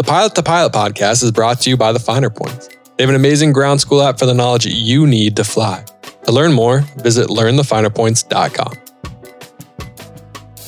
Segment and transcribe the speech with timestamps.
[0.00, 2.68] The Pilot to Pilot podcast is brought to you by the Finer Points.
[2.96, 5.84] They have an amazing ground school app for the knowledge you need to fly.
[6.24, 8.72] To learn more, visit learnthefinerpoints.com.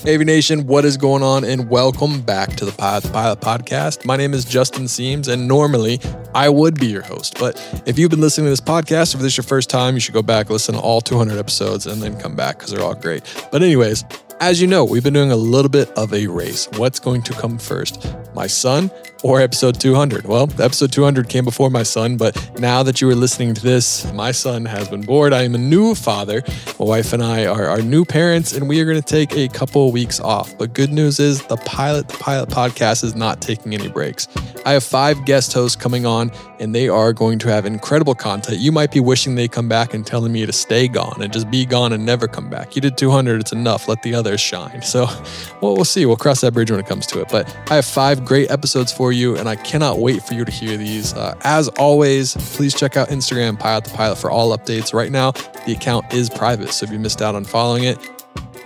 [0.07, 1.45] Aviation, what is going on?
[1.45, 4.05] And welcome back to the Pilot to Pilot podcast.
[4.05, 5.99] My name is Justin Siems, and normally
[6.35, 7.39] I would be your host.
[7.39, 7.57] But
[7.87, 10.13] if you've been listening to this podcast, if this is your first time, you should
[10.13, 13.23] go back, listen to all 200 episodes, and then come back because they're all great.
[13.51, 14.05] But, anyways,
[14.43, 16.69] as you know, we've been doing a little bit of a race.
[16.77, 18.91] What's going to come first, my son
[19.23, 20.27] or episode 200?
[20.27, 24.11] Well, episode 200 came before my son, but now that you are listening to this,
[24.13, 25.33] my son has been bored.
[25.33, 26.43] I am a new father.
[26.79, 29.49] My wife and I are, are new parents, and we are going to take a
[29.49, 30.57] couple of weeks off.
[30.59, 34.29] But good news is the Pilot to Pilot podcast is not taking any breaks.
[34.65, 38.59] I have five guest hosts coming on, and they are going to have incredible content.
[38.59, 41.51] You might be wishing they come back and telling me to stay gone and just
[41.51, 42.77] be gone and never come back.
[42.77, 43.89] You did 200, it's enough.
[43.89, 44.83] Let the others shine.
[44.83, 45.07] So,
[45.61, 46.07] well, we'll see.
[46.07, 47.29] We'll cross that bridge when it comes to it.
[47.31, 50.51] But I have five great episodes for you, and I cannot wait for you to
[50.51, 51.15] hear these.
[51.15, 54.93] Uh, as always, please check out Instagram Pilot to Pilot for all updates.
[54.93, 55.33] Right now,
[55.67, 57.99] the account is private, so if you missed out on following it,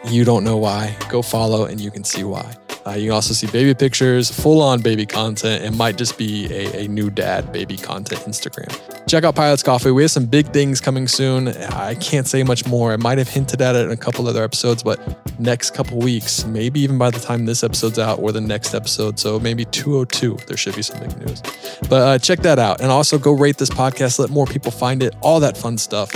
[0.08, 2.56] you don't know why, go follow and you can see why.
[2.86, 5.64] Uh, you can also see baby pictures, full on baby content.
[5.64, 8.70] It might just be a, a, new dad baby content Instagram.
[9.08, 9.90] Check out Pilots Coffee.
[9.90, 11.48] We have some big things coming soon.
[11.48, 12.92] I can't say much more.
[12.92, 15.00] I might have hinted at it in a couple other episodes, but
[15.40, 19.18] next couple weeks, maybe even by the time this episode's out or the next episode,
[19.18, 21.42] so maybe 202, there should be some big news.
[21.88, 22.80] But uh, check that out.
[22.80, 26.14] And also go rate this podcast, let more people find it, all that fun stuff.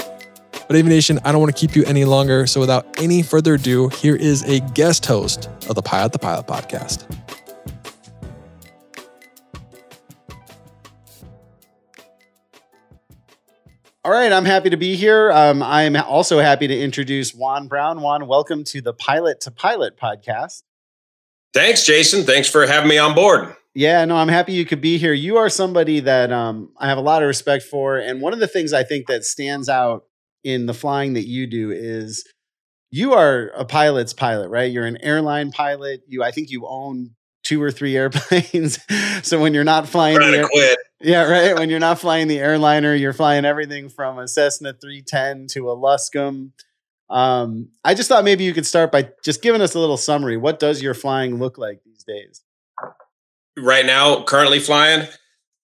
[0.71, 2.47] But Aviation, I don't want to keep you any longer.
[2.47, 6.47] So without any further ado, here is a guest host of the Pilot to Pilot
[6.47, 7.13] podcast.
[14.05, 15.33] All right, I'm happy to be here.
[15.33, 18.01] Um, I'm also happy to introduce Juan Browne.
[18.01, 20.63] Juan, welcome to the Pilot to Pilot podcast.
[21.53, 22.23] Thanks, Jason.
[22.23, 23.57] Thanks for having me on board.
[23.75, 25.15] Yeah, no, I'm happy you could be here.
[25.15, 27.97] You are somebody that um, I have a lot of respect for.
[27.99, 30.05] And one of the things I think that stands out
[30.45, 32.25] in the flying that you do is
[32.91, 34.71] you are a pilot's pilot, right?
[34.71, 36.03] You're an airline pilot.
[36.09, 37.11] You, I think you own
[37.45, 38.79] two or three airplanes.
[39.23, 40.79] so when you're not flying, the air- quit.
[41.01, 41.59] yeah, right.
[41.59, 45.77] When you're not flying the airliner, you're flying everything from a Cessna 310 to a
[45.77, 46.53] Luscombe.
[47.09, 50.37] Um, I just thought maybe you could start by just giving us a little summary.
[50.37, 52.43] What does your flying look like these days?
[53.59, 55.09] Right now, currently flying.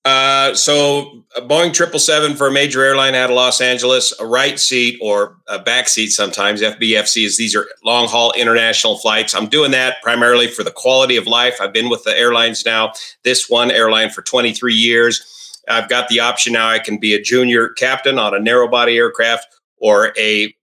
[0.07, 4.25] Uh, so a Boeing triple seven for a major airline out of Los Angeles, a
[4.25, 6.63] right seat or a back seat sometimes.
[6.63, 7.37] FBFCs.
[7.37, 9.35] These are long haul international flights.
[9.35, 11.57] I'm doing that primarily for the quality of life.
[11.61, 12.93] I've been with the airlines now.
[13.25, 15.61] This one airline for 23 years.
[15.69, 16.69] I've got the option now.
[16.69, 20.55] I can be a junior captain on a narrow body aircraft or a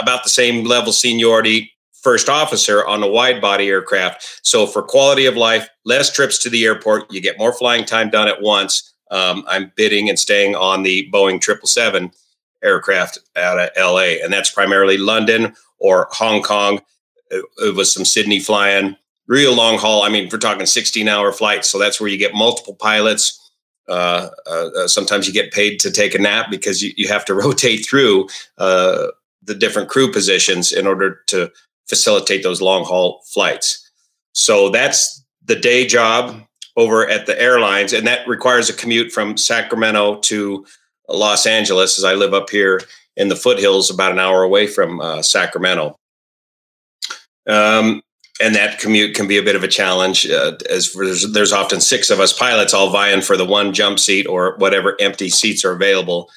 [0.00, 1.72] about the same level seniority
[2.02, 4.40] first officer on a wide body aircraft.
[4.42, 8.10] So for quality of life, less trips to the airport, you get more flying time
[8.10, 8.94] done at once.
[9.10, 12.12] Um, I'm bidding and staying on the Boeing 777
[12.62, 16.80] aircraft out of LA, and that's primarily London or Hong Kong.
[17.30, 20.02] It, was some Sydney flying, real long haul.
[20.02, 21.68] I mean, we're talking 16 hour flights.
[21.68, 23.34] So that's where you get multiple pilots.
[23.86, 27.24] Uh, uh, uh sometimes you get paid to take a nap because you, you have
[27.24, 28.28] to rotate through
[28.58, 29.08] uh,
[29.42, 31.50] the different crew positions in order to
[31.88, 33.90] facilitate those long haul flights.
[34.32, 36.42] So that's the day job
[36.76, 40.64] over at the airlines, and that requires a commute from Sacramento to
[41.08, 42.80] Los Angeles, as I live up here
[43.16, 45.98] in the foothills, about an hour away from uh, Sacramento.
[47.48, 48.02] Um,
[48.40, 51.80] and that commute can be a bit of a challenge, uh, as there's, there's often
[51.80, 55.64] six of us pilots all vying for the one jump seat or whatever empty seats
[55.64, 56.30] are available.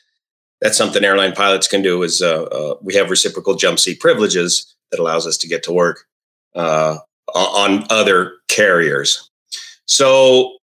[0.62, 2.02] That's something airline pilots can do.
[2.02, 5.74] Is uh, uh we have reciprocal jump seat privileges, that allows us to get to
[5.74, 6.06] work
[6.56, 6.98] uh,
[7.34, 9.30] on other carriers.
[9.86, 10.58] So,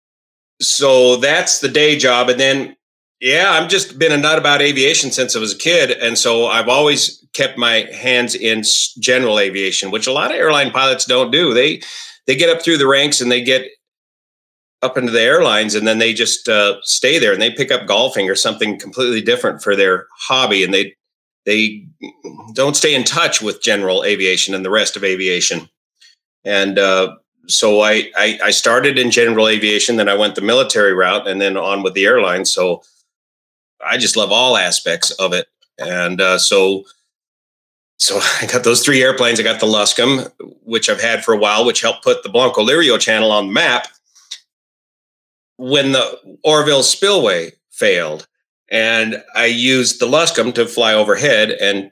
[0.61, 2.77] so that's the day job, and then
[3.21, 6.47] yeah, I've just been a nut about aviation since I was a kid, and so
[6.47, 8.63] I've always kept my hands in
[9.01, 11.53] general aviation, which a lot of airline pilots don't do.
[11.53, 11.81] They
[12.27, 13.69] they get up through the ranks and they get
[14.83, 17.87] up into the airlines and then they just uh, stay there and they pick up
[17.87, 20.95] golfing or something completely different for their hobby and they
[21.47, 21.88] they
[22.55, 25.69] don't stay in touch with general aviation and the rest of aviation.
[26.45, 27.17] And uh,
[27.47, 31.41] so I, I, I started in general aviation, then I went the military route, and
[31.41, 32.45] then on with the airline.
[32.45, 32.83] So
[33.85, 35.49] I just love all aspects of it,
[35.79, 36.85] and uh, so
[37.99, 39.41] so I got those three airplanes.
[39.41, 40.31] I got the Luscombe,
[40.65, 43.89] which I've had for a while, which helped put the Blancolirio channel on the map.
[45.57, 48.29] When the Oroville spillway failed,
[48.71, 51.91] and I used the Luscombe to fly overhead and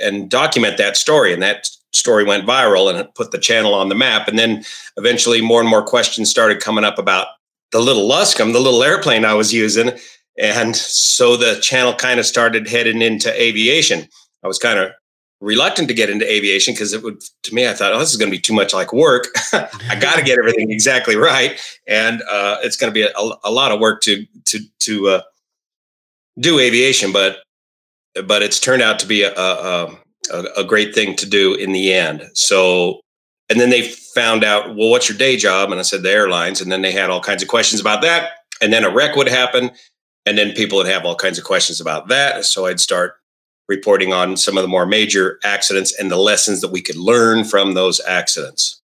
[0.00, 3.88] and document that story, and that story went viral and it put the channel on
[3.88, 4.28] the map.
[4.28, 4.64] And then
[4.96, 7.28] eventually, more and more questions started coming up about
[7.72, 9.92] the little Luscombe, the little airplane I was using,
[10.38, 14.08] and so the channel kind of started heading into aviation.
[14.42, 14.92] I was kind of
[15.40, 18.18] reluctant to get into aviation because it would to me i thought oh this is
[18.18, 22.22] going to be too much like work i got to get everything exactly right and
[22.30, 23.10] uh, it's going to be a,
[23.44, 25.22] a, lot of work to to to uh,
[26.40, 27.38] do aviation but
[28.26, 29.98] but it's turned out to be a, um,
[30.32, 32.28] a, a great thing to do in the end.
[32.34, 33.00] So
[33.48, 35.70] and then they found out well what's your day job?
[35.70, 36.60] And i said the airlines.
[36.60, 38.32] And then they had all kinds of questions about that.
[38.60, 39.70] And then a wreck would happen.
[40.26, 42.44] And then people would have all kinds of questions about that.
[42.44, 43.14] So i'd start
[43.70, 47.44] reporting on some of the more major accidents and the lessons that we could learn
[47.44, 48.82] from those accidents.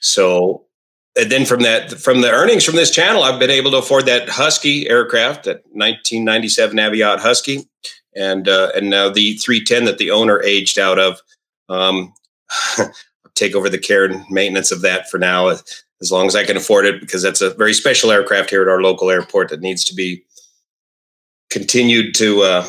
[0.00, 0.64] So,
[1.18, 4.06] and then from that, from the earnings from this channel, I've been able to afford
[4.06, 7.68] that Husky aircraft, that 1997 Aviat Husky,
[8.14, 11.20] and uh, and now the 310 that the owner aged out of.
[11.68, 12.14] Um,
[13.34, 16.56] take over the care and maintenance of that for now, as long as I can
[16.56, 19.84] afford it, because that's a very special aircraft here at our local airport that needs
[19.84, 20.24] to be
[21.50, 22.68] continued to uh,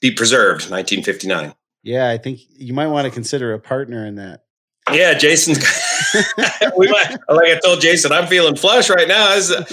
[0.00, 4.44] be preserved 1959 yeah i think you might want to consider a partner in that
[4.92, 5.54] yeah jason
[6.76, 9.32] we might, like i told jason i'm feeling flush right now.
[9.34, 9.64] As, uh,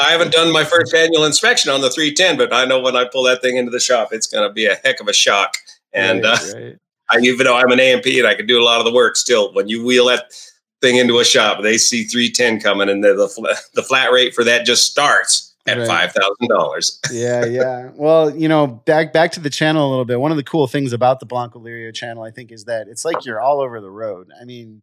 [0.00, 3.04] i haven't done my first annual inspection on the 310 but i know when i
[3.04, 5.56] pull that thing into the shop it's going to be a heck of a shock.
[5.92, 6.78] And right, uh, right.
[7.10, 9.16] I, even though i'm an amp and i can do a lot of the work
[9.16, 10.32] still when you wheel that
[10.80, 14.44] thing into a shop they see 310 coming and the, the, the flat rate for
[14.44, 15.86] that just starts at right.
[15.86, 17.00] five thousand dollars.
[17.12, 17.90] yeah, yeah.
[17.94, 20.20] Well, you know, back back to the channel a little bit.
[20.20, 23.24] One of the cool things about the Blancolirio channel, I think, is that it's like
[23.24, 24.30] you're all over the road.
[24.40, 24.82] I mean,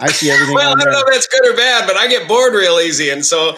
[0.00, 0.54] I see everything.
[0.54, 3.10] well, I don't know if that's good or bad, but I get bored real easy,
[3.10, 3.56] and so.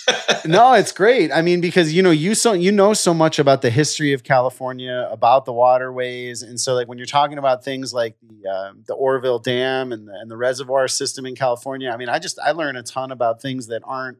[0.46, 1.30] no, it's great.
[1.30, 4.24] I mean, because you know you so you know so much about the history of
[4.24, 8.72] California, about the waterways, and so like when you're talking about things like the uh,
[8.86, 12.38] the Oroville Dam and the, and the reservoir system in California, I mean, I just
[12.38, 14.18] I learn a ton about things that aren't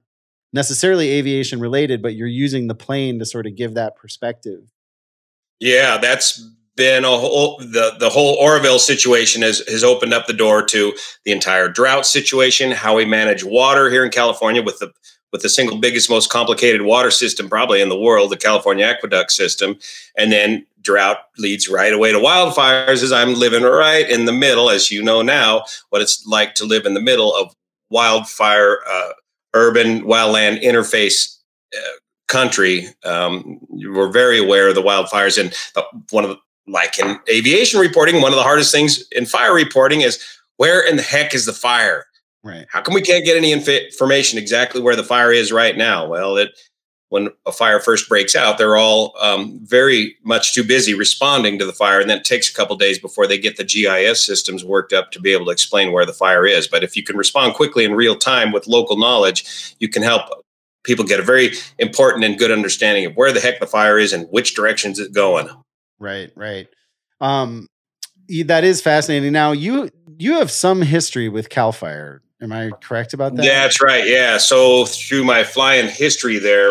[0.52, 4.72] necessarily aviation related, but you're using the plane to sort of give that perspective.
[5.60, 6.42] Yeah, that's
[6.76, 10.92] been a whole the the whole Oroville situation has has opened up the door to
[11.24, 14.92] the entire drought situation, how we manage water here in California with the
[15.32, 19.32] with the single biggest most complicated water system probably in the world, the California aqueduct
[19.32, 19.78] system,
[20.16, 24.68] and then drought leads right away to wildfires as I'm living right in the middle
[24.68, 27.54] as you know now what it's like to live in the middle of
[27.88, 29.10] wildfire uh,
[29.54, 31.38] urban wildland interface
[31.76, 32.86] uh, country.
[33.04, 35.54] Um, we're very aware of the wildfires, and
[36.10, 40.02] one of the, like in aviation reporting, one of the hardest things in fire reporting
[40.02, 40.22] is
[40.56, 42.06] where in the heck is the fire?
[42.44, 42.66] Right.
[42.70, 46.06] How come we can't get any inf- information exactly where the fire is right now?
[46.06, 46.50] Well, it
[47.12, 51.66] when a fire first breaks out, they're all um, very much too busy responding to
[51.66, 54.64] the fire, and then it takes a couple days before they get the GIS systems
[54.64, 56.66] worked up to be able to explain where the fire is.
[56.66, 60.22] But if you can respond quickly in real time with local knowledge, you can help
[60.84, 64.14] people get a very important and good understanding of where the heck the fire is
[64.14, 65.50] and which directions it's going.
[65.98, 66.66] Right, right.
[67.20, 67.68] Um,
[68.46, 69.34] that is fascinating.
[69.34, 72.22] Now you you have some history with Cal Fire.
[72.40, 73.44] Am I correct about that?
[73.44, 74.08] Yeah, that's right.
[74.08, 74.38] Yeah.
[74.38, 76.70] So through my flying history there,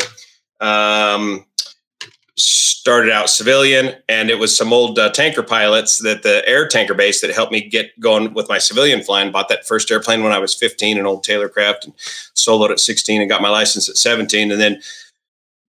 [0.62, 1.46] um,
[2.38, 6.94] started out civilian, and it was some old uh, tanker pilots that the air tanker
[6.94, 9.32] base that helped me get going with my civilian flying.
[9.32, 11.96] Bought that first airplane when I was 15, an old Taylorcraft, and
[12.36, 14.82] soloed at 16, and got my license at 17, and then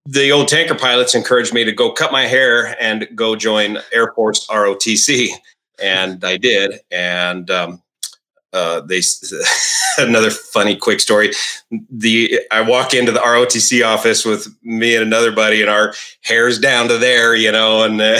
[0.06, 4.14] the old tanker pilots encouraged me to go cut my hair and go join Air
[4.14, 5.30] Force ROTC,
[5.82, 7.82] and I did, and um,
[8.54, 9.02] uh, they
[9.98, 11.32] another funny quick story.
[11.90, 16.60] The I walk into the ROTC office with me and another buddy, and our hair's
[16.60, 18.20] down to there, you know, and uh,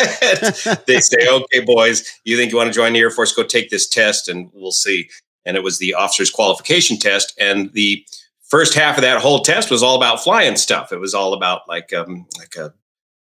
[0.86, 3.32] they say, "Okay, boys, you think you want to join the Air Force?
[3.32, 5.08] Go take this test, and we'll see."
[5.44, 8.04] And it was the officer's qualification test, and the
[8.48, 10.92] first half of that whole test was all about flying stuff.
[10.92, 12.74] It was all about like um, like a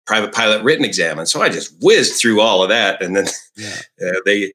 [0.05, 3.27] private pilot written exam, and so I just whizzed through all of that, and then
[3.57, 3.81] yeah.
[4.01, 4.53] uh, they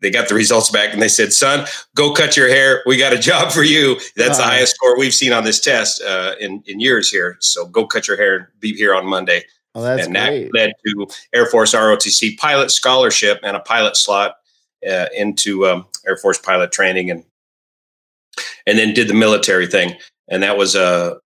[0.00, 2.82] they got the results back and they said, "Son, go cut your hair.
[2.86, 3.98] We got a job for you.
[4.16, 7.36] That's uh the highest score we've seen on this test uh, in in years here.
[7.40, 10.50] So go cut your hair and be here on Monday." Oh, that's and great.
[10.52, 14.36] that led to Air Force ROTC pilot scholarship and a pilot slot
[14.88, 17.24] uh, into um, Air Force pilot training and
[18.66, 19.94] and then did the military thing.
[20.28, 21.18] And that was a,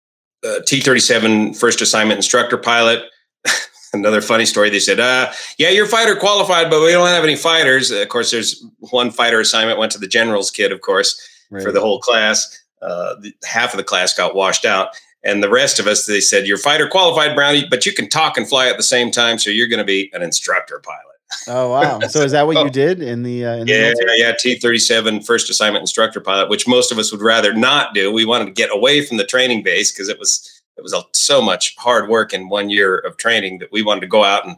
[0.44, 3.02] a T 37 first assignment instructor pilot.
[3.96, 4.70] Another funny story.
[4.70, 7.90] They said, uh, yeah, you're fighter qualified, but we don't have any fighters.
[7.90, 11.62] Of course, there's one fighter assignment went to the general's kid, of course, right.
[11.62, 12.62] for the whole class.
[12.82, 14.88] Uh, the, half of the class got washed out.
[15.24, 18.36] And the rest of us, they said, you're fighter qualified, Brownie, but you can talk
[18.36, 19.38] and fly at the same time.
[19.38, 21.16] So you're going to be an instructor pilot.
[21.48, 21.98] Oh wow!
[22.08, 23.44] So is that what you did in the?
[23.44, 26.98] Uh, in yeah, the yeah, T thirty seven first assignment instructor pilot, which most of
[26.98, 28.12] us would rather not do.
[28.12, 31.02] We wanted to get away from the training base because it was it was a,
[31.12, 34.46] so much hard work in one year of training that we wanted to go out
[34.46, 34.56] and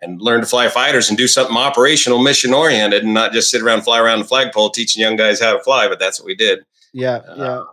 [0.00, 3.62] and learn to fly fighters and do something operational, mission oriented, and not just sit
[3.62, 5.88] around fly around the flagpole teaching young guys how to fly.
[5.88, 6.60] But that's what we did.
[6.92, 7.64] Yeah, uh,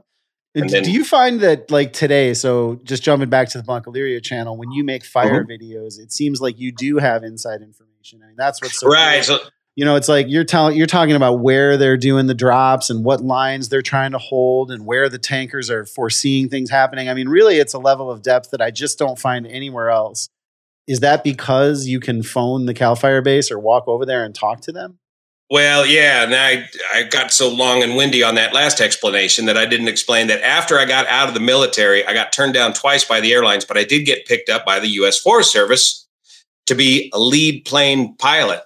[0.55, 0.65] yeah.
[0.67, 2.33] Then, do you find that like today?
[2.33, 5.51] So just jumping back to the Blancolirio channel, when you make fire mm-hmm.
[5.51, 8.21] videos, it seems like you do have inside information.
[8.23, 9.25] I mean, that's what's so right.
[9.25, 9.39] Cool.
[9.39, 9.45] So,
[9.75, 13.03] you know, it's like you're telling you're talking about where they're doing the drops and
[13.03, 17.09] what lines they're trying to hold and where the tankers are foreseeing things happening.
[17.09, 20.29] I mean, really, it's a level of depth that I just don't find anywhere else.
[20.87, 24.35] Is that because you can phone the Cal Fire base or walk over there and
[24.35, 24.99] talk to them?
[25.49, 29.57] Well, yeah, and I I got so long and windy on that last explanation that
[29.57, 32.73] I didn't explain that after I got out of the military, I got turned down
[32.73, 35.19] twice by the airlines, but I did get picked up by the U.S.
[35.19, 36.07] Forest Service
[36.67, 38.61] to be a lead plane pilot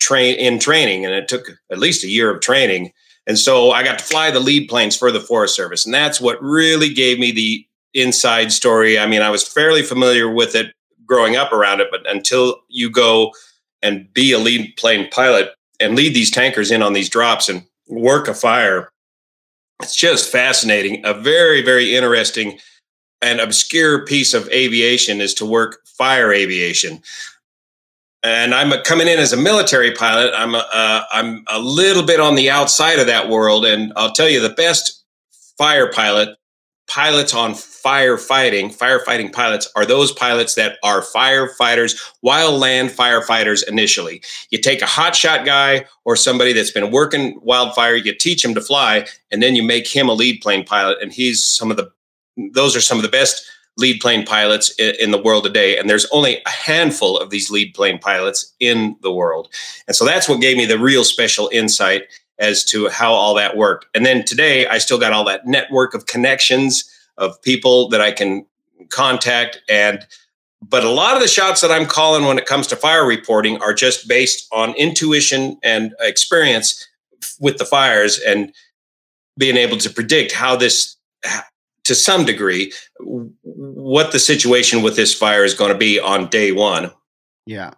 [0.00, 2.92] train in training, and it took at least a year of training.
[3.26, 6.20] And so I got to fly the lead planes for the Forest Service, and that's
[6.20, 8.98] what really gave me the inside story.
[8.98, 10.72] I mean, I was fairly familiar with it
[11.06, 13.32] growing up around it, but until you go
[13.82, 15.50] and be a lead plane pilot
[15.80, 18.90] and lead these tankers in on these drops and work a fire.
[19.82, 21.04] It's just fascinating.
[21.04, 22.58] A very, very interesting
[23.22, 27.02] and obscure piece of aviation is to work fire aviation.
[28.26, 30.34] And I'm coming in as a military pilot.
[30.36, 34.10] I'm a, uh, I'm a little bit on the outside of that world, and I'll
[34.10, 35.04] tell you the best
[35.56, 36.36] fire pilot
[36.88, 44.22] pilots on firefighting, firefighting pilots are those pilots that are firefighters, wildland firefighters initially.
[44.50, 48.60] You take a hotshot guy or somebody that's been working wildfire, you teach him to
[48.60, 50.98] fly, and then you make him a lead plane pilot.
[51.00, 51.90] And he's some of the,
[52.54, 53.44] those are some of the best
[53.76, 55.76] lead plane pilots in, the world today.
[55.76, 59.48] And there's only a handful of these lead plane pilots in the world.
[59.86, 62.04] And so that's what gave me the real special insight
[62.38, 63.86] as to how all that worked.
[63.94, 68.12] And then today, I still got all that network of connections of people that I
[68.12, 68.46] can
[68.90, 69.60] contact.
[69.68, 70.06] And
[70.62, 73.60] but a lot of the shots that I'm calling when it comes to fire reporting
[73.62, 76.86] are just based on intuition and experience
[77.38, 78.52] with the fires and
[79.38, 80.96] being able to predict how this
[81.86, 86.52] to some degree what the situation with this fire is going to be on day
[86.52, 86.90] one
[87.46, 87.72] yeah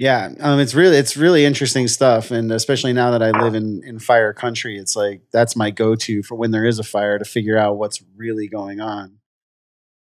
[0.00, 3.82] yeah, um, it's really it's really interesting stuff, and especially now that I live in
[3.84, 7.18] in fire country, it's like that's my go to for when there is a fire
[7.18, 9.18] to figure out what's really going on.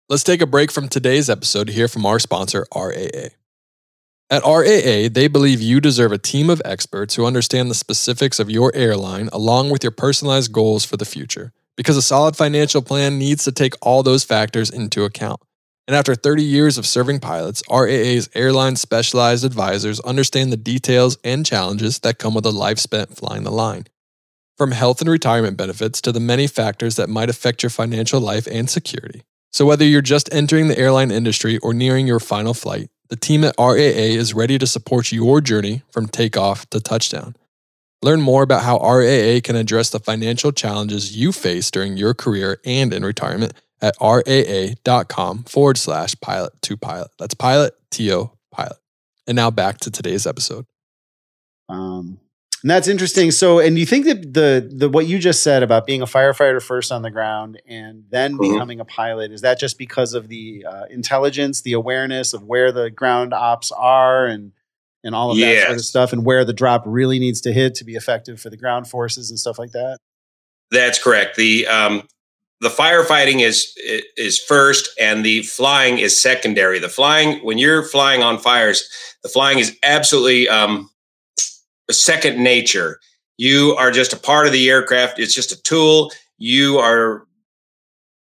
[0.09, 3.29] Let's take a break from today's episode to hear from our sponsor, RAA.
[4.31, 8.49] At RAA, they believe you deserve a team of experts who understand the specifics of
[8.49, 13.17] your airline along with your personalized goals for the future, because a solid financial plan
[13.17, 15.41] needs to take all those factors into account.
[15.87, 21.45] And after 30 years of serving pilots, RAA's airline specialized advisors understand the details and
[21.45, 23.87] challenges that come with a life spent flying the line.
[24.57, 28.47] From health and retirement benefits to the many factors that might affect your financial life
[28.47, 29.23] and security.
[29.51, 33.43] So, whether you're just entering the airline industry or nearing your final flight, the team
[33.43, 37.35] at RAA is ready to support your journey from takeoff to touchdown.
[38.03, 42.59] Learn more about how RAA can address the financial challenges you face during your career
[42.65, 47.11] and in retirement at raa.com forward slash pilot to pilot.
[47.17, 48.77] That's pilot, T-O, pilot.
[49.25, 50.65] And now back to today's episode.
[51.69, 52.19] Um,
[52.61, 53.31] and that's interesting.
[53.31, 56.61] So, and you think that the the what you just said about being a firefighter
[56.61, 58.53] first on the ground and then mm-hmm.
[58.53, 62.71] becoming a pilot is that just because of the uh, intelligence, the awareness of where
[62.71, 64.53] the ground ops are, and
[65.03, 65.61] and all of yes.
[65.61, 68.39] that sort of stuff, and where the drop really needs to hit to be effective
[68.39, 69.97] for the ground forces and stuff like that.
[70.71, 71.35] That's correct.
[71.35, 72.07] The um,
[72.63, 73.77] the firefighting is
[74.17, 78.89] is first and the flying is secondary the flying when you're flying on fires
[79.21, 80.89] the flying is absolutely um,
[81.91, 82.99] second nature
[83.37, 87.27] you are just a part of the aircraft it's just a tool you are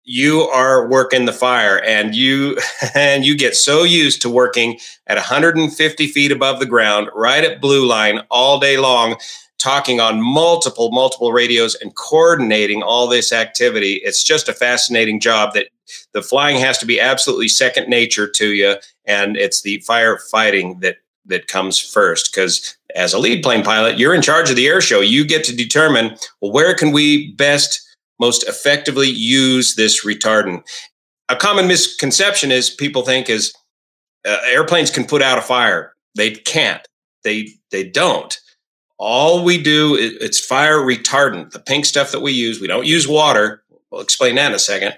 [0.05, 2.57] you are working the fire and you
[2.95, 7.59] and you get so used to working at 150 feet above the ground right at
[7.59, 9.15] blue line all day long
[9.57, 13.99] talking on multiple, multiple radios and coordinating all this activity.
[14.03, 15.69] It's just a fascinating job that
[16.11, 18.75] the flying has to be absolutely second nature to you.
[19.05, 24.13] And it's the firefighting that that comes first because as a lead plane pilot you're
[24.13, 27.84] in charge of the air show you get to determine well where can we best
[28.19, 30.63] most effectively use this retardant.
[31.29, 33.53] A common misconception is people think is
[34.25, 35.93] uh, airplanes can put out a fire.
[36.15, 36.85] They can't.
[37.23, 38.37] They they don't.
[38.97, 41.51] All we do is it's fire retardant.
[41.51, 43.63] The pink stuff that we use, we don't use water.
[43.91, 44.95] We'll explain that in a second.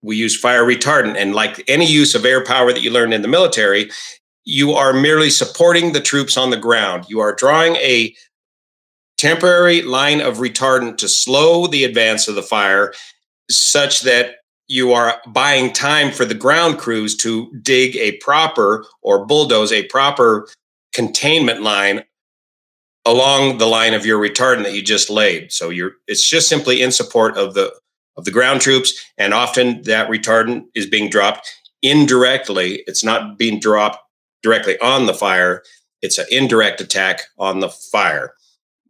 [0.00, 3.22] We use fire retardant, and like any use of air power that you learned in
[3.22, 3.90] the military,
[4.44, 7.06] you are merely supporting the troops on the ground.
[7.08, 8.14] You are drawing a
[9.18, 12.94] temporary line of retardant to slow the advance of the fire
[13.50, 14.36] such that
[14.68, 19.84] you are buying time for the ground crews to dig a proper or bulldoze a
[19.84, 20.48] proper
[20.92, 22.04] containment line
[23.06, 25.50] along the line of your retardant that you just laid.
[25.50, 27.72] So you're it's just simply in support of the
[28.16, 31.50] of the ground troops and often that retardant is being dropped
[31.82, 32.82] indirectly.
[32.86, 33.98] It's not being dropped
[34.42, 35.62] directly on the fire.
[36.02, 38.34] It's an indirect attack on the fire.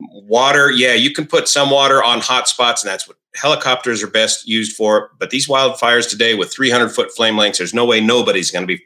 [0.01, 4.09] Water, yeah, you can put some water on hot spots, and that's what helicopters are
[4.09, 5.11] best used for.
[5.19, 8.77] But these wildfires today, with 300 foot flame lengths, there's no way nobody's going to
[8.77, 8.83] be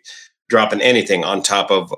[0.49, 1.95] dropping anything on top of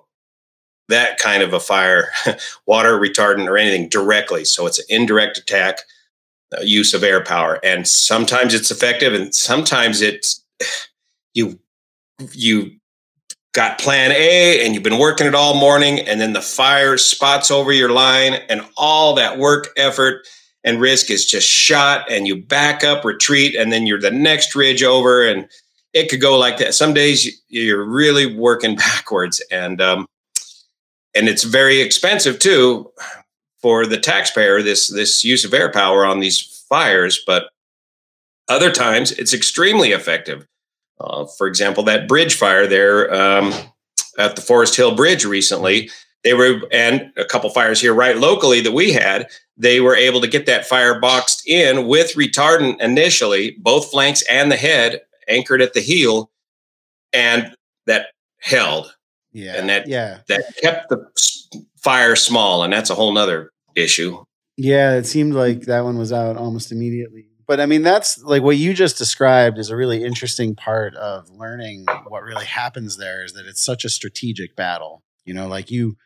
[0.88, 2.10] that kind of a fire,
[2.66, 4.44] water retardant or anything directly.
[4.44, 5.78] So it's an indirect attack
[6.56, 10.44] uh, use of air power, and sometimes it's effective, and sometimes it's
[11.34, 11.58] you
[12.32, 12.72] you
[13.54, 17.50] got plan A and you've been working it all morning, and then the fire spots
[17.50, 20.26] over your line, and all that work, effort,
[20.64, 24.54] and risk is just shot, and you back up, retreat, and then you're the next
[24.54, 25.48] ridge over, and
[25.92, 26.74] it could go like that.
[26.74, 30.06] Some days you're really working backwards, and um,
[31.14, 32.90] and it's very expensive too
[33.62, 34.62] for the taxpayer.
[34.62, 37.50] This this use of air power on these fires, but
[38.48, 40.46] other times it's extremely effective.
[41.00, 43.52] Uh, for example, that bridge fire there um,
[44.18, 45.90] at the Foresthill Bridge recently,
[46.22, 50.20] they were, and a couple fires here right locally that we had, they were able
[50.20, 55.62] to get that fire boxed in with retardant initially, both flanks and the head anchored
[55.62, 56.30] at the heel,
[57.12, 57.54] and
[57.86, 58.06] that
[58.40, 58.94] held.
[59.32, 59.54] Yeah.
[59.56, 60.20] And that, yeah.
[60.28, 61.06] that kept the
[61.76, 62.62] fire small.
[62.62, 64.24] And that's a whole nother issue.
[64.56, 64.94] Yeah.
[64.94, 68.56] It seemed like that one was out almost immediately but I mean, that's like what
[68.56, 73.32] you just described is a really interesting part of learning what really happens there is
[73.32, 75.02] that it's such a strategic battle.
[75.24, 75.96] You know, like you,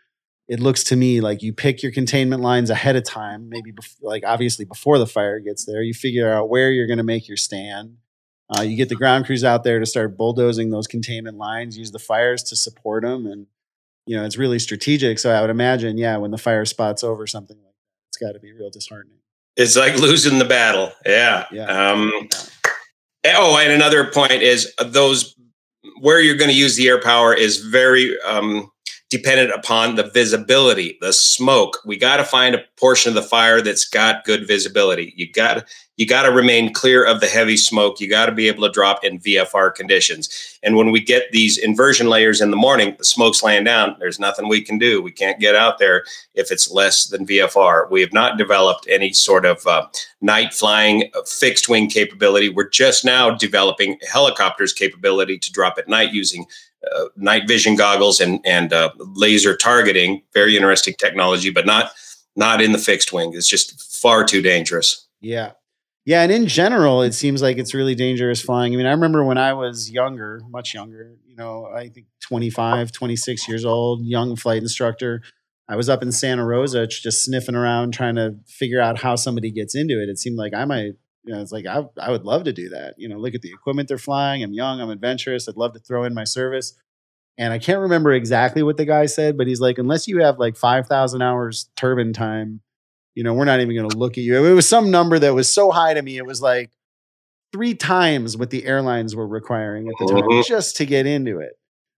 [0.46, 3.96] it looks to me like you pick your containment lines ahead of time, maybe bef-
[4.02, 5.82] like obviously before the fire gets there.
[5.82, 7.96] You figure out where you're going to make your stand.
[8.56, 11.90] Uh, you get the ground crews out there to start bulldozing those containment lines, use
[11.90, 13.26] the fires to support them.
[13.26, 13.46] And,
[14.06, 15.18] you know, it's really strategic.
[15.18, 17.58] So I would imagine, yeah, when the fire spot's over something
[18.18, 19.18] it's got to be real disheartening.
[19.58, 20.92] It's like losing the battle.
[21.04, 21.46] Yeah.
[21.50, 21.64] Yeah.
[21.64, 22.12] Um,
[23.26, 25.34] oh, and another point is those
[26.00, 28.70] where you're going to use the air power is very um,
[29.10, 31.78] dependent upon the visibility, the smoke.
[31.84, 35.14] We got to find a portion of the fire that's got good visibility.
[35.16, 35.66] You got
[35.96, 38.00] you got to remain clear of the heavy smoke.
[38.00, 40.58] You got to be able to drop in VFR conditions.
[40.62, 43.96] And when we get these inversion layers in the morning, the smoke's laying down.
[43.98, 45.02] There's nothing we can do.
[45.02, 47.90] We can't get out there if it's less than VFR.
[47.90, 49.88] We have not developed any sort of uh,
[50.20, 52.48] night flying uh, fixed wing capability.
[52.48, 56.46] We're just now developing helicopters capability to drop at night using
[56.94, 60.22] uh, night vision goggles and and uh, laser targeting.
[60.34, 61.90] Very interesting technology, but not
[62.36, 63.32] not in the fixed wing.
[63.34, 65.06] It's just far too dangerous.
[65.20, 65.52] Yeah,
[66.08, 68.72] yeah, and in general, it seems like it's really dangerous flying.
[68.72, 72.92] I mean, I remember when I was younger, much younger, you know, I think 25,
[72.92, 75.20] 26 years old, young flight instructor.
[75.68, 79.50] I was up in Santa Rosa just sniffing around trying to figure out how somebody
[79.50, 80.08] gets into it.
[80.08, 80.92] It seemed like I might,
[81.24, 82.94] you know, it's like I, I would love to do that.
[82.96, 84.42] You know, look at the equipment they're flying.
[84.42, 85.48] I'm young, I'm adventurous.
[85.48, 86.74] I'd love to throw in my service.
[87.36, 90.40] And I can't remember exactly what the guy said, but he's like, unless you have
[90.40, 92.62] like 5,000 hours turbine time,
[93.14, 94.44] you know, we're not even going to look at you.
[94.44, 96.16] It was some number that was so high to me.
[96.16, 96.72] It was like
[97.52, 100.48] three times what the airlines were requiring at the time mm-hmm.
[100.48, 101.52] just to get into it.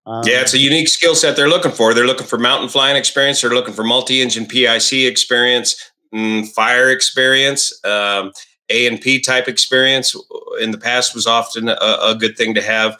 [0.05, 1.93] Um, yeah, it's a unique skill set they're looking for.
[1.93, 3.41] They're looking for mountain flying experience.
[3.41, 8.31] They're looking for multi-engine PIC experience, mm, fire experience, um,
[8.71, 10.15] A and P type experience.
[10.59, 12.97] In the past, was often a, a good thing to have.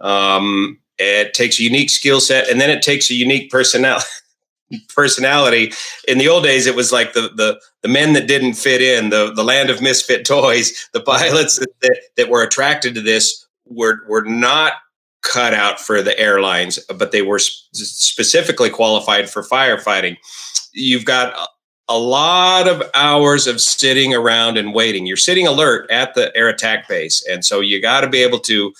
[0.00, 4.06] Um, it takes a unique skill set, and then it takes a unique personality.
[4.94, 5.72] personality.
[6.06, 9.10] In the old days, it was like the the the men that didn't fit in,
[9.10, 10.88] the the land of misfit toys.
[10.92, 14.74] The pilots that, that were attracted to this were were not
[15.22, 20.16] cut out for the airlines, but they were sp- specifically qualified for firefighting.
[20.72, 21.34] You've got
[21.88, 25.06] a lot of hours of sitting around and waiting.
[25.06, 28.40] You're sitting alert at the air attack base, and so you got to be able
[28.40, 28.72] to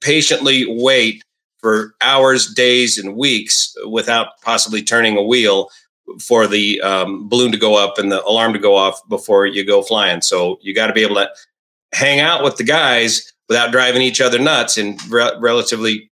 [0.00, 1.22] patiently wait
[1.58, 5.68] for hours, days, and weeks without possibly turning a wheel
[6.20, 9.64] for the um, balloon to go up and the alarm to go off before you
[9.64, 10.20] go flying.
[10.20, 11.28] So you got to be able to
[11.92, 16.10] hang out with the guys without driving each other nuts in re- relatively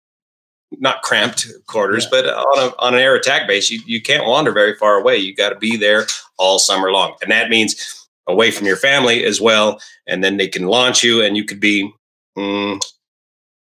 [0.71, 2.09] not cramped quarters, yeah.
[2.11, 5.17] but on a on an air attack base, you, you can't wander very far away.
[5.17, 6.05] You got to be there
[6.37, 9.81] all summer long, and that means away from your family as well.
[10.05, 11.91] And then they can launch you, and you could be
[12.37, 12.81] mm,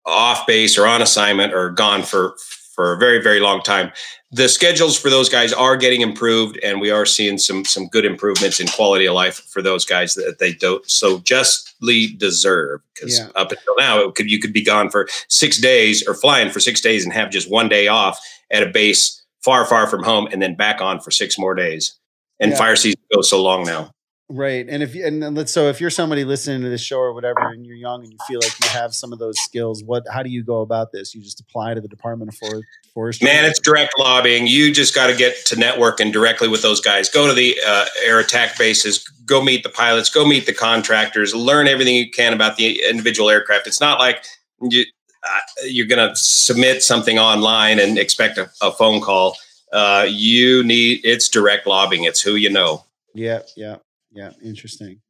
[0.04, 2.34] off base or on assignment or gone for
[2.78, 3.90] for a very very long time
[4.30, 8.04] the schedules for those guys are getting improved and we are seeing some some good
[8.04, 13.18] improvements in quality of life for those guys that they don't so justly deserve because
[13.18, 13.26] yeah.
[13.34, 16.60] up until now it could you could be gone for six days or flying for
[16.60, 18.20] six days and have just one day off
[18.52, 21.98] at a base far far from home and then back on for six more days
[22.38, 22.58] and yeah.
[22.58, 23.90] fire season goes so long now
[24.30, 24.68] Right.
[24.68, 27.48] And if you, and let's, so if you're somebody listening to this show or whatever,
[27.48, 30.22] and you're young and you feel like you have some of those skills, what, how
[30.22, 31.14] do you go about this?
[31.14, 33.24] You just apply to the Department of Forest, Forestry?
[33.24, 34.46] Man, it's direct lobbying.
[34.46, 37.08] You just got to get to networking directly with those guys.
[37.08, 41.34] Go to the uh, air attack bases, go meet the pilots, go meet the contractors,
[41.34, 43.66] learn everything you can about the individual aircraft.
[43.66, 44.26] It's not like
[44.60, 44.84] you,
[45.24, 49.38] uh, you're going to submit something online and expect a, a phone call.
[49.72, 52.04] Uh, you need, it's direct lobbying.
[52.04, 52.84] It's who you know.
[53.14, 53.40] Yeah.
[53.56, 53.76] Yeah.
[54.12, 55.00] Yeah, interesting.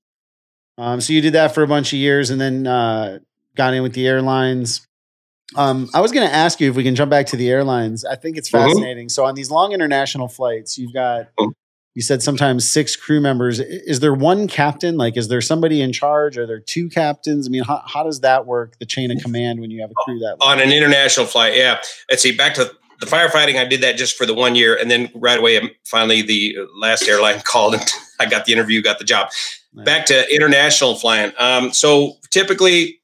[0.77, 3.19] Um, so you did that for a bunch of years, and then uh,
[3.57, 4.87] got in with the airlines.
[5.57, 8.05] Um, I was going to ask you if we can jump back to the airlines.
[8.05, 8.69] I think it's mm-hmm.
[8.69, 9.07] fascinating.
[9.07, 9.11] Mm-hmm.
[9.11, 11.51] So on these long international flights, you've got mm-hmm.
[11.95, 13.59] you said sometimes six crew members.
[13.61, 14.97] Is there one captain?
[14.97, 16.39] Like, is there somebody in charge?
[16.39, 17.49] Are there two captains?
[17.49, 18.79] I mean, how, how does that work?
[18.79, 20.59] The chain of command when you have a crew that long?
[20.59, 21.57] on an international flight?
[21.57, 21.81] Yeah.
[22.11, 22.37] Let's see.
[22.37, 25.39] Back to the firefighting, I did that just for the one year, and then right
[25.39, 27.83] away, um, finally, the last airline called and
[28.19, 29.31] I got the interview, got the job.
[29.73, 29.85] Nice.
[29.85, 31.33] Back to international flying.
[31.39, 33.01] Um, so typically,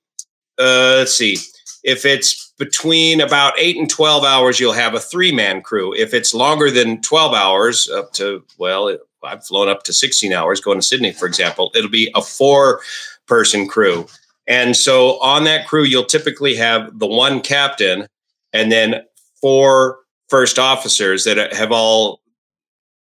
[0.59, 1.37] uh, let's see,
[1.83, 5.95] if it's between about eight and twelve hours, you'll have a three-man crew.
[5.95, 10.61] If it's longer than twelve hours, up to well, I've flown up to sixteen hours
[10.61, 14.07] going to Sydney, for example, it'll be a four-person crew.
[14.47, 18.07] And so on that crew, you'll typically have the one captain
[18.53, 19.03] and then
[19.41, 22.21] four first officers that have all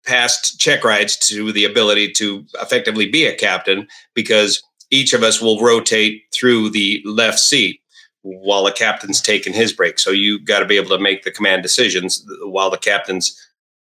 [0.04, 5.40] passed check rides to the ability to effectively be a captain because each of us
[5.40, 7.80] will rotate through the left seat
[8.22, 9.98] while the captain's taking his break.
[9.98, 13.36] So you got to be able to make the command decisions while the captain's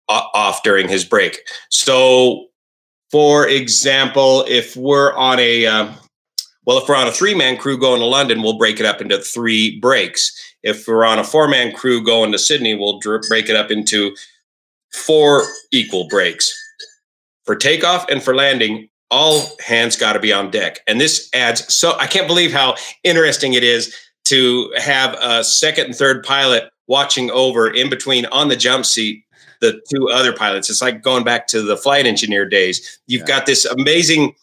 [0.10, 1.42] off during his break.
[1.70, 2.48] So,
[3.12, 5.92] for example, if we're on a uh,
[6.66, 9.02] well, if we're on a three man crew going to London, we'll break it up
[9.02, 10.34] into three breaks.
[10.64, 14.16] If we're on a four man crew going to Sydney, we'll break it up into
[14.94, 16.54] four equal breaks.
[17.46, 20.80] For takeoff and for landing, all hands got to be on deck.
[20.88, 23.96] And this adds so I can't believe how interesting it is
[24.26, 29.24] to have a second and third pilot watching over in between on the jump seat
[29.62, 30.70] the two other pilots.
[30.70, 33.00] It's like going back to the flight engineer days.
[33.08, 33.40] You've yeah.
[33.40, 34.36] got this amazing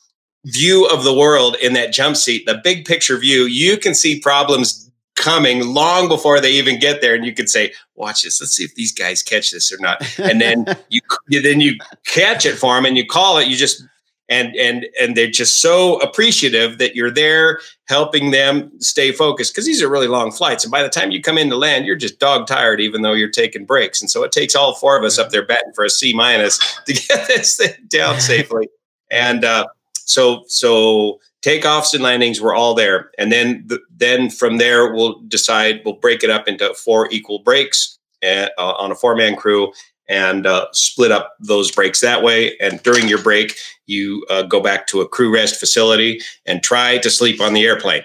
[0.44, 4.20] view of the world in that jump seat, the big picture view, you can see
[4.20, 4.83] problems
[5.16, 8.40] coming long before they even get there and you can say watch this.
[8.40, 10.02] Let's see if these guys catch this or not.
[10.18, 13.48] And then you, you then you catch it for them and you call it.
[13.48, 13.82] You just
[14.28, 19.66] and and and they're just so appreciative that you're there helping them stay focused because
[19.66, 22.18] these are really long flights and by the time you come into land you're just
[22.18, 25.18] dog tired even though you're taking breaks and so it takes all four of us
[25.18, 28.68] up there batting for a c minus to get this thing down safely.
[29.10, 34.56] And uh so so takeoffs and landings were all there, and then the, then from
[34.56, 38.94] there we'll decide we'll break it up into four equal breaks at, uh, on a
[38.94, 39.72] four man crew
[40.08, 42.56] and uh, split up those breaks that way.
[42.58, 46.98] And during your break, you uh, go back to a crew rest facility and try
[46.98, 48.02] to sleep on the airplane.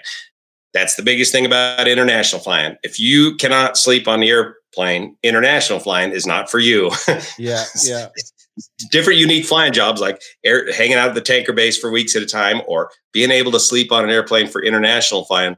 [0.74, 2.78] That's the biggest thing about international flying.
[2.84, 6.92] If you cannot sleep on the airplane, international flying is not for you.
[7.38, 8.08] yeah, yeah
[8.92, 12.22] different unique flying jobs like air, hanging out at the tanker base for weeks at
[12.22, 15.58] a time or being able to sleep on an airplane for international flying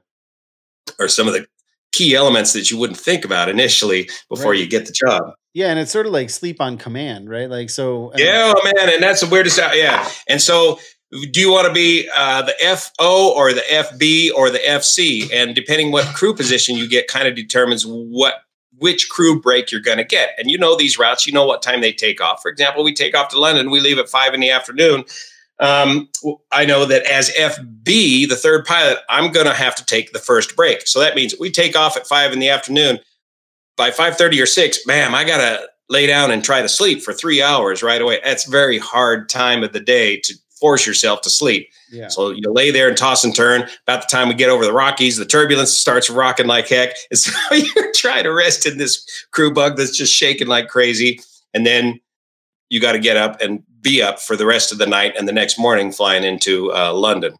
[0.99, 1.45] are some of the
[1.91, 4.59] key elements that you wouldn't think about initially before right.
[4.59, 5.33] you get the job.
[5.53, 7.49] Yeah, and it's sort of like sleep on command, right?
[7.49, 8.13] Like so.
[8.15, 9.57] Yeah, oh, man, and that's the weirdest.
[9.57, 10.79] Yeah, and so
[11.11, 15.31] do you want to be uh, the FO or the FB or the FC?
[15.33, 18.35] And depending what crew position you get, kind of determines what
[18.81, 20.31] which crew break you're going to get.
[20.39, 22.41] And you know these routes, you know what time they take off.
[22.41, 25.05] For example, we take off to London, we leave at five in the afternoon.
[25.59, 26.09] Um,
[26.51, 30.19] I know that as FB, the third pilot, I'm going to have to take the
[30.19, 30.87] first break.
[30.87, 32.97] So that means we take off at five in the afternoon.
[33.77, 37.13] By 5:30 or 6, bam, I got to lay down and try to sleep for
[37.13, 38.19] three hours right away.
[38.23, 41.67] That's very hard time of the day to force yourself to sleep.
[41.91, 42.07] Yeah.
[42.07, 43.67] So you lay there and toss and turn.
[43.85, 46.95] About the time we get over the Rockies, the turbulence starts rocking like heck.
[47.09, 51.19] And so you're trying to rest in this crew bug that's just shaking like crazy.
[51.53, 51.99] And then
[52.69, 55.27] you got to get up and be up for the rest of the night and
[55.27, 57.33] the next morning flying into uh, London.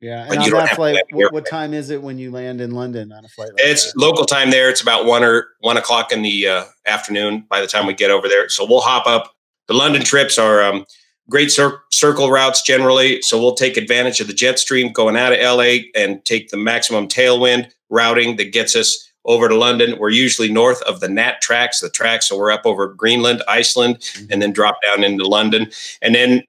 [0.00, 3.12] Yeah, and on that flight, what, what, time is it when you land in London
[3.12, 3.48] on a flight?
[3.48, 3.98] Like it's that?
[3.98, 4.68] local time there.
[4.68, 8.10] It's about one or one o'clock in the uh, afternoon by the time we get
[8.10, 8.48] over there.
[8.50, 9.34] So we'll hop up.
[9.68, 10.84] The London trips are um,
[11.28, 13.22] great cir- circle routes generally.
[13.22, 16.56] So we'll take advantage of the jet stream going out of LA and take the
[16.56, 19.98] maximum tailwind routing that gets us over to London.
[19.98, 22.28] We're usually north of the NAT tracks, the tracks.
[22.28, 24.32] So we're up over Greenland, Iceland, mm-hmm.
[24.32, 25.70] and then drop down into London.
[26.00, 26.42] And then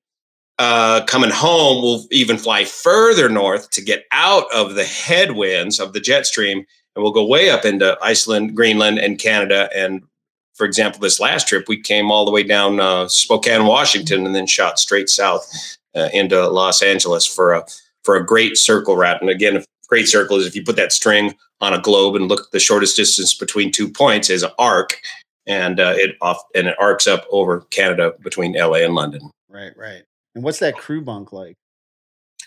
[0.60, 5.94] uh, coming home, we'll even fly further north to get out of the headwinds of
[5.94, 6.66] the jet stream.
[6.96, 9.70] And we'll go way up into Iceland, Greenland, and Canada.
[9.76, 10.04] And
[10.58, 14.36] for example, this last trip, we came all the way down uh, Spokane, Washington, and
[14.36, 15.48] then shot straight south
[15.96, 17.66] uh, into Los Angeles for a
[18.04, 19.22] for a great circle route.
[19.22, 22.28] And again, a great circle is if you put that string on a globe and
[22.28, 25.00] look the shortest distance between two points is an arc,
[25.46, 29.30] and uh, it off and it arcs up over Canada between LA and London.
[29.50, 30.04] Right, right.
[30.34, 31.56] And what's that crew bunk like?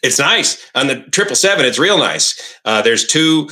[0.02, 1.64] It's nice on the triple seven.
[1.64, 2.58] It's real nice.
[2.64, 3.50] Uh, there's two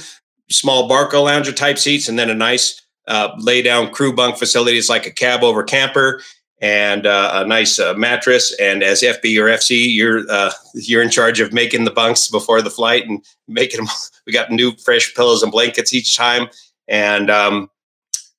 [0.51, 5.07] small Barcalounger type seats, and then a nice uh, lay down crew bunk facilities like
[5.07, 6.23] a cab over camper
[6.61, 8.55] and uh, a nice uh, mattress.
[8.61, 12.63] And as FB or FC, you're uh, you're in charge of making the bunks before
[12.63, 13.89] the flight and making them.
[14.27, 16.49] We got new fresh pillows and blankets each time,
[16.87, 17.71] and um,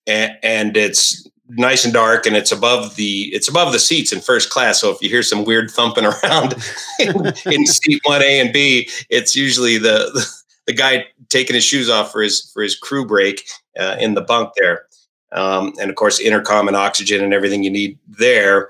[0.05, 4.19] and, and it's nice and dark and it's above the it's above the seats in
[4.19, 6.53] first class so if you hear some weird thumping around
[6.99, 10.31] in, in seat 1a and b it's usually the, the,
[10.67, 13.47] the guy taking his shoes off for his for his crew break
[13.79, 14.85] uh, in the bunk there,
[15.31, 18.69] um, and of course intercom and oxygen and everything you need there,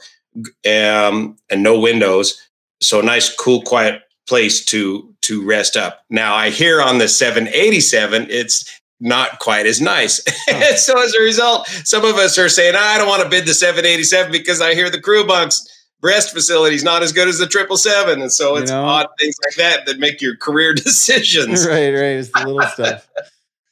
[0.68, 2.42] um, and no windows.
[2.82, 6.06] So nice, cool, quiet place to to rest up.
[6.10, 10.22] Now I hear on the 787 it's not quite as nice.
[10.50, 10.74] Oh.
[10.76, 13.54] so as a result, some of us are saying, I don't want to bid the
[13.54, 15.68] 787 because I hear the crew bunks
[16.02, 18.86] breast facility is not as good as the triple seven, and so it's you know?
[18.86, 21.66] odd things like that that make your career decisions.
[21.68, 22.18] right, right.
[22.18, 23.08] It's the little stuff.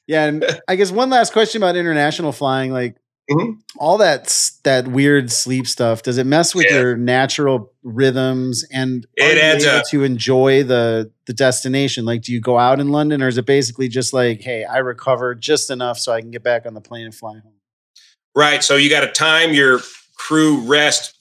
[0.07, 2.97] Yeah, and I guess one last question about international flying, like
[3.29, 3.59] mm-hmm.
[3.77, 6.01] all that that weird sleep stuff.
[6.01, 6.79] Does it mess with yeah.
[6.79, 9.85] your natural rhythms and it adds able up.
[9.91, 12.05] to enjoy the the destination?
[12.05, 14.77] Like, do you go out in London, or is it basically just like, hey, I
[14.77, 17.53] recovered just enough so I can get back on the plane and fly home?
[18.35, 18.63] Right.
[18.63, 19.79] So you got to time your
[20.15, 21.15] crew rest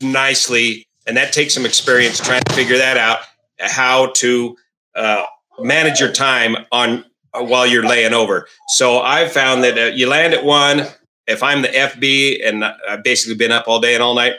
[0.00, 3.20] nicely, and that takes some experience trying to figure that out.
[3.58, 4.56] How to
[4.94, 5.24] uh,
[5.58, 8.48] manage your time on while you're laying over.
[8.68, 10.86] So I've found that uh, you land at one.
[11.26, 14.34] If I'm the FB and I've basically been up all day and all night,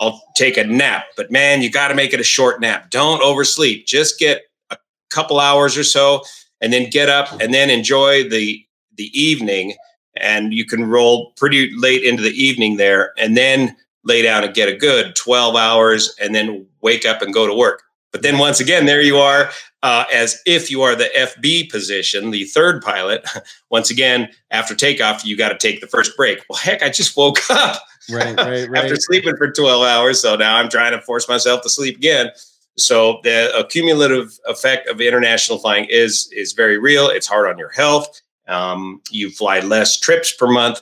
[0.00, 1.06] I'll take a nap.
[1.16, 2.90] But man, you got to make it a short nap.
[2.90, 3.86] Don't oversleep.
[3.86, 4.76] Just get a
[5.10, 6.22] couple hours or so,
[6.60, 8.64] and then get up and then enjoy the
[8.96, 9.74] the evening.
[10.18, 14.54] And you can roll pretty late into the evening there, and then lay down and
[14.54, 17.82] get a good 12 hours, and then wake up and go to work.
[18.16, 19.50] But then once again, there you are,
[19.82, 23.28] uh, as if you are the FB position, the third pilot.
[23.70, 26.38] Once again, after takeoff, you got to take the first break.
[26.48, 28.84] Well, heck, I just woke up right, right, right.
[28.84, 30.22] after sleeping for 12 hours.
[30.22, 32.30] So now I'm trying to force myself to sleep again.
[32.78, 37.08] So the accumulative effect of international flying is is very real.
[37.08, 38.22] It's hard on your health.
[38.48, 40.80] Um, you fly less trips per month,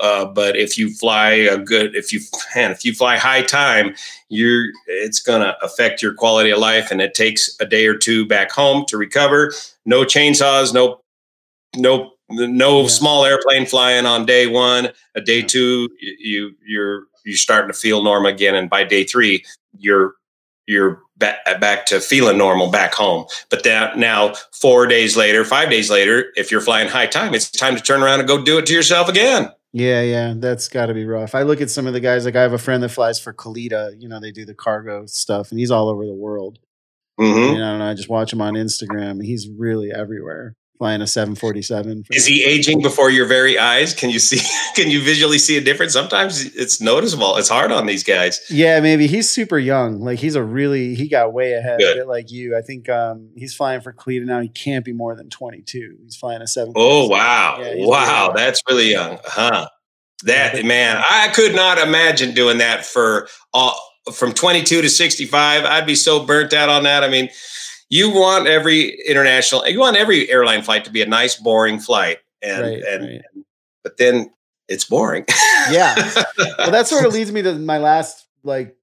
[0.00, 2.20] uh, but if you fly a good, if you
[2.54, 3.94] man, if you fly high time,
[4.28, 8.26] you're it's gonna affect your quality of life, and it takes a day or two
[8.26, 9.52] back home to recover.
[9.84, 11.00] No chainsaws, no,
[11.76, 12.88] no, no yeah.
[12.88, 14.88] small airplane flying on day one.
[15.14, 15.46] A day yeah.
[15.46, 19.44] two, you you're you're starting to feel normal again, and by day three,
[19.78, 20.14] you're
[20.66, 23.24] you're back, back to feeling normal back home.
[23.50, 27.50] But that now, four days later, five days later, if you're flying high time, it's
[27.50, 29.50] time to turn around and go do it to yourself again.
[29.76, 31.34] Yeah, yeah, that's got to be rough.
[31.34, 32.24] I look at some of the guys.
[32.24, 33.94] Like I have a friend that flies for Kalitta.
[34.00, 36.58] You know, they do the cargo stuff, and he's all over the world.
[37.20, 37.52] Mm-hmm.
[37.52, 39.22] You know, and I just watch him on Instagram.
[39.22, 42.04] He's really everywhere flying a 747.
[42.10, 43.94] Is he aging before your very eyes?
[43.94, 44.40] Can you see?
[44.74, 45.92] Can you visually see a difference?
[45.92, 47.36] Sometimes it's noticeable.
[47.36, 48.40] It's hard on these guys.
[48.50, 50.00] Yeah, maybe he's super young.
[50.00, 51.96] Like he's a really he got way ahead, Good.
[51.96, 52.56] a bit like you.
[52.56, 54.40] I think um, he's flying for Kalitta now.
[54.40, 55.98] He can't be more than 22.
[56.04, 56.72] He's flying a seven.
[56.76, 59.68] Oh wow, yeah, wow, that's really young, huh?
[60.24, 63.78] That man, I could not imagine doing that for all
[64.12, 65.64] from 22 to 65.
[65.64, 67.04] I'd be so burnt out on that.
[67.04, 67.28] I mean
[67.88, 72.18] you want every international, you want every airline flight to be a nice, boring flight,
[72.42, 73.22] and right, and, right.
[73.34, 73.44] and
[73.82, 74.30] but then
[74.68, 75.24] it's boring.
[75.70, 75.94] yeah,
[76.58, 78.76] well, that sort of leads me to my last like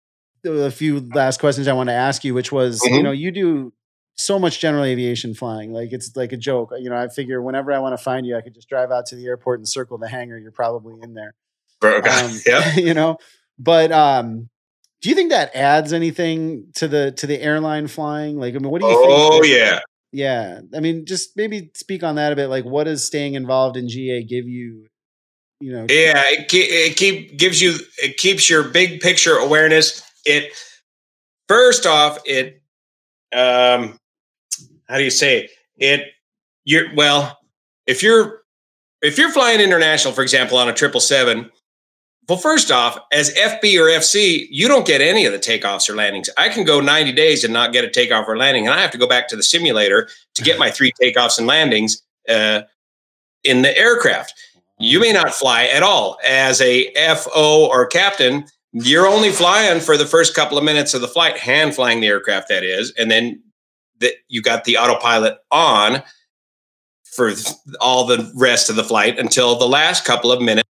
[0.46, 2.96] a few last questions I want to ask you, which was mm-hmm.
[2.96, 3.74] you know you do
[4.16, 5.72] so much general aviation flying.
[5.72, 6.72] Like it's like a joke.
[6.78, 9.06] You know, I figure whenever I want to find you, I could just drive out
[9.08, 10.38] to the airport and circle the hangar.
[10.38, 11.34] You're probably in there.
[11.82, 12.76] Um, yeah.
[12.76, 13.18] You know,
[13.58, 14.50] but um,
[15.04, 18.40] Do you think that adds anything to the to the airline flying?
[18.40, 19.08] Like, I mean, what do you think?
[19.12, 19.54] oh, think?
[19.54, 19.80] yeah.
[20.14, 20.62] Yeah.
[20.74, 22.48] I mean, just maybe speak on that a bit.
[22.48, 24.88] Like, what does staying involved in GA give you?
[25.60, 30.02] You know, yeah, it, it keep gives you it keeps your big picture awareness.
[30.26, 30.52] It
[31.50, 32.62] first off, it
[33.34, 33.98] um,
[34.88, 35.52] how do you say it?
[35.78, 36.08] it
[36.64, 37.38] you're well,
[37.88, 38.42] if you're
[39.02, 41.52] if you're flying international, for example, on a triple seven,
[42.30, 45.96] well, first off, as FB or FC, you don't get any of the takeoffs or
[45.96, 46.30] landings.
[46.38, 48.92] I can go 90 days and not get a takeoff or landing, and I have
[48.92, 52.62] to go back to the simulator to get my three takeoffs and landings uh,
[53.44, 54.34] in the aircraft.
[54.80, 58.46] You may not fly at all as a FO or captain.
[58.72, 62.08] You're only flying for the first couple of minutes of the flight, hand flying the
[62.08, 63.44] aircraft, that is, and then
[64.00, 66.02] that you got the autopilot on
[67.04, 67.32] for
[67.80, 70.68] all the rest of the flight until the last couple of minutes.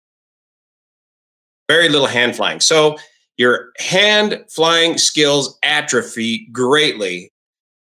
[1.68, 2.60] Very little hand flying.
[2.60, 2.98] So
[3.36, 7.32] your hand flying skills atrophy greatly,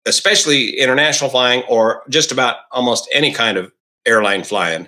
[0.06, 3.72] especially international flying or just about almost any kind of
[4.06, 4.88] airline flying.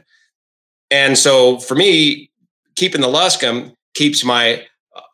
[0.92, 2.32] And so for me,
[2.76, 4.66] keeping the Luscombe keeps my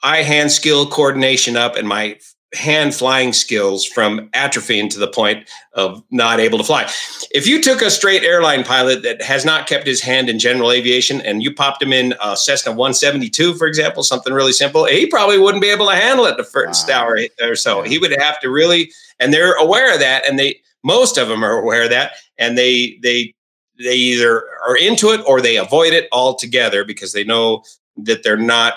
[0.04, 2.17] eye hand skill coordination up and my
[2.55, 6.89] hand flying skills from atrophying to the point of not able to fly.
[7.31, 10.71] If you took a straight airline pilot that has not kept his hand in general
[10.71, 15.05] aviation and you popped him in a Cessna 172, for example, something really simple, he
[15.05, 17.01] probably wouldn't be able to handle it the first wow.
[17.01, 17.81] hour or so.
[17.81, 21.43] He would have to really, and they're aware of that, and they most of them
[21.43, 23.33] are aware of that, and they they
[23.77, 27.63] they either are into it or they avoid it altogether because they know
[27.97, 28.75] that they're not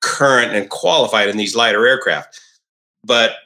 [0.00, 2.40] current and qualified in these lighter aircraft
[3.06, 3.36] but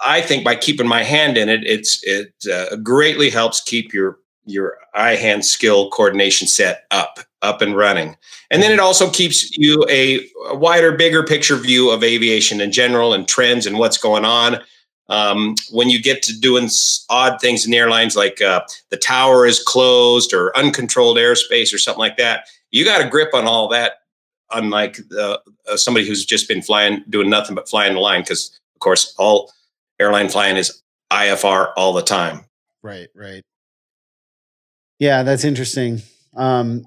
[0.00, 4.18] I think by keeping my hand in it, it's it uh, greatly helps keep your
[4.44, 8.16] your eye hand skill coordination set up up and running.
[8.50, 12.72] And then it also keeps you a, a, wider bigger picture view of aviation in
[12.72, 14.60] general and trends and what's going on.
[15.08, 16.68] Um, when you get to doing
[17.10, 22.00] odd things in airlines like uh, the tower is closed or uncontrolled airspace or something
[22.00, 24.00] like that you got a grip on all that
[24.52, 25.36] unlike uh,
[25.76, 29.50] somebody who's just been flying doing nothing but flying the line because of course, all
[29.98, 32.44] airline flying is IFR all the time.
[32.82, 33.42] Right, right.
[34.98, 36.02] Yeah, that's interesting.
[36.36, 36.84] Um,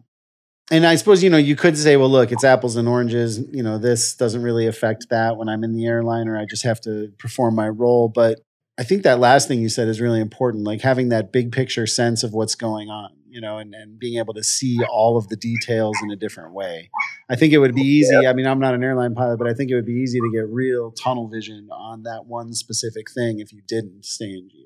[0.71, 3.39] and I suppose you know you could say, well, look, it's apples and oranges.
[3.51, 6.63] You know, this doesn't really affect that when I'm in the airline, or I just
[6.63, 8.07] have to perform my role.
[8.07, 8.39] But
[8.77, 11.87] I think that last thing you said is really important, like having that big picture
[11.87, 15.27] sense of what's going on you know, and, and being able to see all of
[15.29, 16.89] the details in a different way.
[17.29, 18.27] I think it would be easy.
[18.27, 20.31] I mean, I'm not an airline pilot, but I think it would be easy to
[20.33, 24.65] get real tunnel vision on that one specific thing if you didn't stay in GA.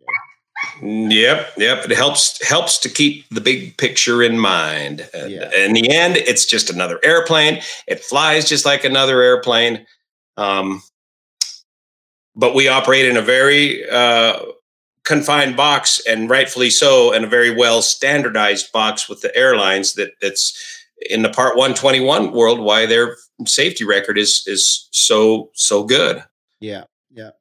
[0.82, 1.86] Yep, yep.
[1.86, 5.08] It helps helps to keep the big picture in mind.
[5.14, 5.52] And yeah.
[5.56, 7.62] in the end, it's just another airplane.
[7.88, 9.86] It flies just like another airplane.
[10.38, 10.82] Um,
[12.36, 14.40] but we operate in a very uh,
[15.04, 20.12] confined box and rightfully so and a very well standardized box with the airlines that
[20.22, 26.24] that's in the part 121 world why their safety record is is so so good
[26.62, 27.32] yeah yeah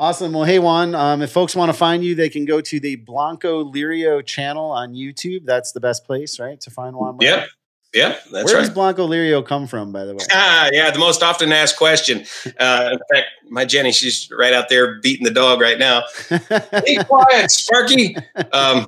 [0.00, 2.80] awesome well hey juan um, if folks want to find you they can go to
[2.80, 7.46] the Blancolirio channel on youtube that's the best place right to find juan yeah
[7.92, 8.60] yeah, that's Where right.
[8.60, 10.24] does Blanco Lirio come from, by the way?
[10.32, 12.24] Ah, yeah, the most often asked question.
[12.58, 16.02] Uh, in fact, my Jenny, she's right out there beating the dog right now.
[16.28, 18.16] hey, quiet, Sparky.
[18.52, 18.86] Um,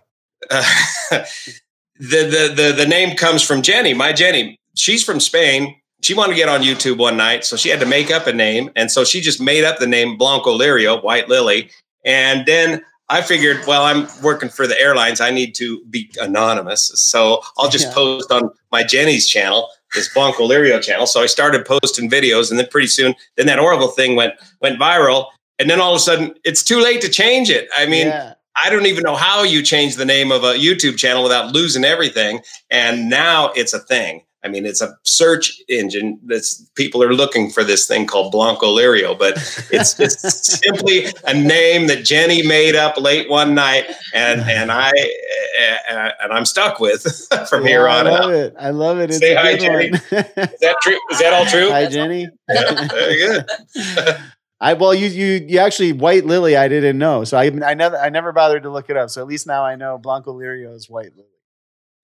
[0.50, 0.64] uh,
[1.10, 1.24] the,
[1.98, 3.94] the the the name comes from Jenny.
[3.94, 5.76] My Jenny, she's from Spain.
[6.02, 8.32] She wanted to get on YouTube one night, so she had to make up a
[8.32, 11.70] name, and so she just made up the name Blanco Lirio, White Lily,
[12.04, 15.20] and then I figured, well, I'm working for the airlines.
[15.20, 16.92] I need to be anonymous.
[16.94, 17.94] So I'll just yeah.
[17.94, 21.06] post on my Jenny's channel, this Blancolirio channel.
[21.06, 24.78] So I started posting videos and then pretty soon, then that Oroville thing went, went
[24.78, 25.26] viral.
[25.58, 27.68] And then all of a sudden it's too late to change it.
[27.76, 28.34] I mean, yeah.
[28.64, 31.84] I don't even know how you change the name of a YouTube channel without losing
[31.84, 32.40] everything.
[32.70, 34.24] And now it's a thing.
[34.44, 38.66] I mean, it's a search engine that's people are looking for this thing called Blanco
[38.66, 39.34] Lirio, but
[39.70, 44.90] it's just simply a name that Jenny made up late one night, and and I
[44.90, 47.02] uh, and I'm stuck with
[47.48, 48.12] from here on out.
[48.12, 48.34] I love out.
[48.34, 48.54] it.
[48.58, 49.10] I love it.
[49.10, 49.88] It's Say hi, Jenny.
[49.90, 50.98] Is that true?
[51.10, 51.70] Is that all true?
[51.70, 52.28] Hi, Jenny.
[52.48, 53.46] Yeah, very good.
[54.60, 56.56] I well, you you you actually White Lily.
[56.56, 59.10] I didn't know, so I I never I never bothered to look it up.
[59.10, 61.28] So at least now I know Blanco Lirio is White Lily.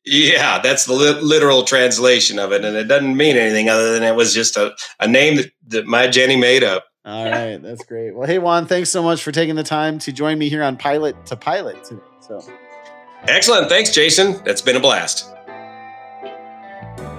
[0.05, 4.03] Yeah, that's the li- literal translation of it, and it doesn't mean anything other than
[4.03, 6.87] it was just a, a name that, that my Jenny made up.
[7.05, 8.15] All right, that's great.
[8.15, 10.77] Well, hey Juan, thanks so much for taking the time to join me here on
[10.77, 12.03] Pilot to Pilot today.
[12.21, 12.43] So
[13.23, 14.43] excellent, thanks, Jason.
[14.45, 15.31] That's been a blast.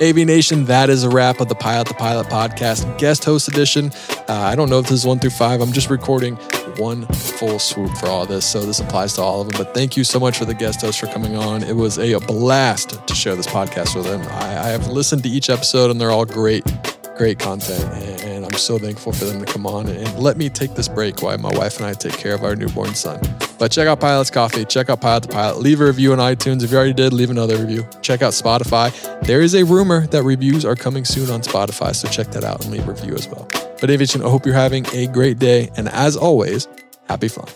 [0.02, 3.92] AV Nation, that is a wrap of the Pilot to Pilot podcast guest host edition.
[4.30, 5.60] Uh, I don't know if this is one through five.
[5.60, 6.38] I'm just recording
[6.80, 9.64] one full swoop for all this, so this applies to all of them.
[9.64, 11.64] But thank you so much for the guest host for coming on.
[11.64, 14.22] It was a blast to share this podcast with them.
[14.22, 16.64] I, I have listened to each episode, and they're all great,
[17.18, 17.84] great content.
[17.94, 20.88] And, and I'm so thankful for them to come on and let me take this
[20.88, 23.20] break while my wife and I take care of our newborn son.
[23.60, 24.64] But check out Pilot's Coffee.
[24.64, 25.60] Check out Pilot to Pilot.
[25.60, 26.64] Leave a review on iTunes.
[26.64, 27.86] If you already did, leave another review.
[28.02, 28.90] Check out Spotify.
[29.24, 32.64] There is a rumor that reviews are coming soon on Spotify, so check that out
[32.64, 33.48] and leave a review as well.
[33.82, 35.70] But AvNation, I hope you're having a great day.
[35.78, 36.68] And as always,
[37.08, 37.48] happy fun.